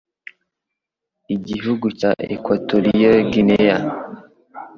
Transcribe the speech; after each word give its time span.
Igihugu 1.35 1.85
cya 1.99 2.11
Equatorial 2.35 3.17
Guinea 3.31 3.77